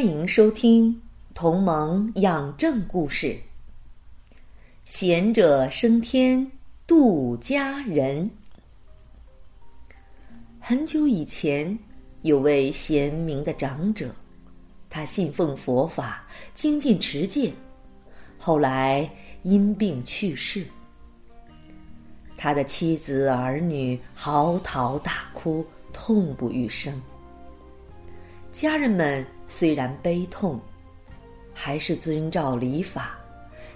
[0.00, 0.90] 欢迎收听
[1.34, 3.26] 《同盟养正故事》。
[4.82, 6.50] 贤者升天，
[6.86, 8.30] 度家人。
[10.58, 11.78] 很久以前，
[12.22, 14.10] 有位贤明的长者，
[14.88, 17.52] 他信奉佛法，精进持戒，
[18.38, 19.06] 后来
[19.42, 20.64] 因病去世。
[22.38, 25.62] 他的妻子儿女嚎啕大哭，
[25.92, 26.98] 痛不欲生。
[28.50, 30.60] 家人们虽然悲痛，
[31.52, 33.18] 还是遵照礼法，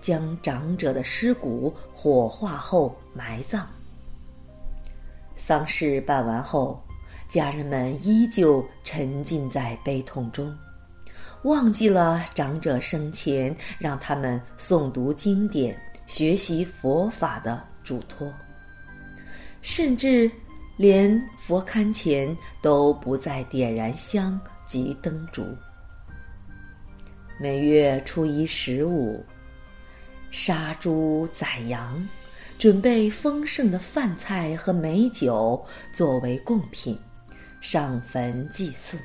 [0.00, 3.64] 将长者的尸骨火化后埋葬。
[5.36, 6.82] 丧事办完后，
[7.28, 10.52] 家人们依旧沉浸在悲痛中，
[11.44, 18.30] 忘记了长者生前让他们诵读经典、学习佛法的嘱托，
[19.62, 20.28] 甚至
[20.76, 24.38] 连佛龛前都不再点燃香。
[24.70, 25.44] 及灯烛。
[27.40, 29.20] 每月初一、十五，
[30.30, 32.08] 杀猪宰羊，
[32.56, 35.60] 准备丰盛的饭菜和美酒
[35.92, 36.96] 作为贡品，
[37.60, 38.96] 上坟祭祀。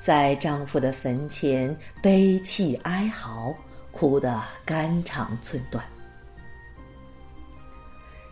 [0.00, 3.54] 在丈夫的坟前悲泣哀嚎，
[3.92, 5.84] 哭得肝肠寸断。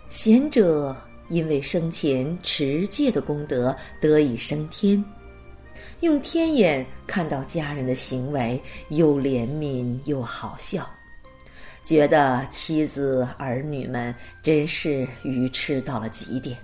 [0.09, 0.97] 贤者
[1.29, 5.05] 因为生前持戒的功德，得以升天。
[6.01, 10.89] 用天眼看到家人的行为，又怜悯又好笑，
[11.83, 16.59] 觉得妻子儿女们真是愚痴到了极点。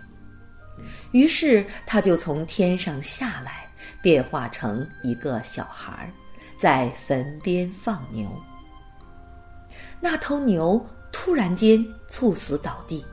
[1.12, 3.66] 于是他就从天上下来，
[4.02, 6.12] 变化成一个小孩，
[6.58, 8.28] 在坟边放牛。
[9.98, 13.04] 那头牛突然间猝死倒地，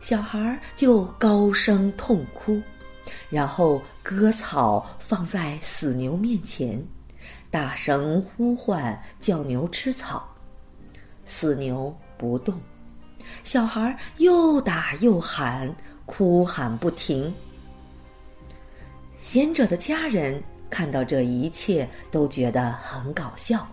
[0.00, 2.62] 小孩就高声痛哭。
[3.28, 6.82] 然后割草放在死牛面前，
[7.50, 10.28] 大声呼唤叫牛吃草。
[11.24, 12.60] 死牛不动，
[13.44, 15.74] 小孩又打又喊，
[16.04, 17.32] 哭喊不停。
[19.20, 23.66] 贤者的家人看到这一切，都觉得很搞笑。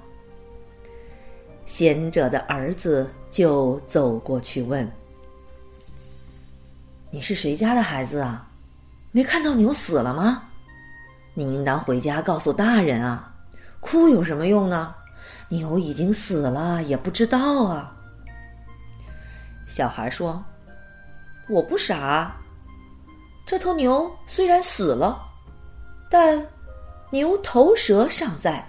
[1.66, 4.90] 贤者的儿子就走过去问
[7.10, 8.48] ：“你是谁家的孩子啊？”
[9.12, 10.44] 没看到牛死了吗？
[11.34, 13.34] 你应当回家告诉大人啊！
[13.80, 14.94] 哭有什么用呢？
[15.48, 17.96] 牛已经死了，也不知道啊。
[19.66, 20.44] 小孩说
[21.50, 22.36] ：“我不傻。
[23.46, 25.20] 这头牛虽然死了，
[26.10, 26.46] 但
[27.10, 28.64] 牛头蛇尚在，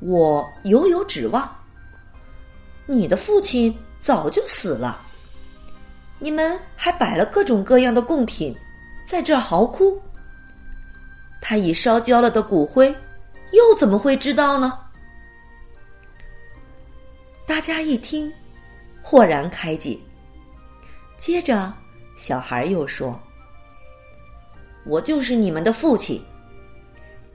[0.00, 1.54] 我犹有指望。
[2.86, 5.00] 你的父亲早就死了，
[6.18, 8.56] 你们还摆了各种各样的贡品。”
[9.06, 10.02] 在这嚎哭，
[11.40, 12.88] 他已烧焦了的骨灰，
[13.52, 14.76] 又怎么会知道呢？
[17.46, 18.30] 大家一听，
[19.00, 19.96] 豁然开解。
[21.16, 21.72] 接着，
[22.18, 23.18] 小孩又说
[24.84, 26.20] ：“我就是你们的父亲，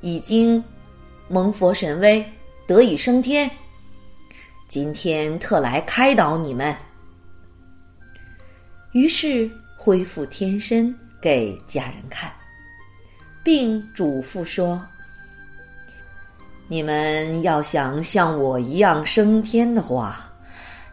[0.02, 0.62] 已经
[1.30, 2.24] 蒙佛神威，
[2.68, 3.50] 得以升天。
[4.68, 6.76] 今天特来开导你们。”
[8.92, 10.94] 于是恢复天身。
[11.22, 12.32] 给家人看，
[13.44, 14.84] 并嘱咐说
[16.68, 20.26] ：“你们要想像我一样升天的话，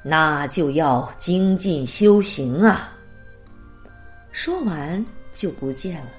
[0.03, 2.93] 那就要精进修行啊。”
[4.31, 6.11] 说完就不见了。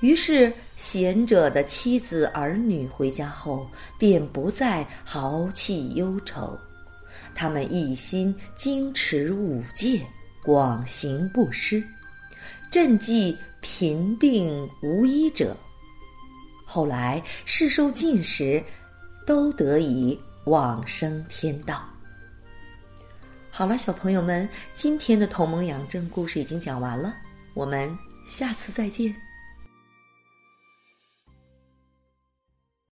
[0.00, 3.66] 于是贤者的妻子儿女回家后，
[3.98, 6.58] 便不再豪气忧愁，
[7.34, 10.02] 他们一心精持五戒，
[10.42, 11.82] 广行布施。
[12.74, 15.56] 赈济贫病无医者，
[16.64, 18.60] 后来世寿尽时，
[19.24, 21.88] 都得以往生天道。
[23.48, 27.14] 好了，小朋友们，今天的同盟养正故事已经讲完了，
[27.54, 29.14] 我们下次再见。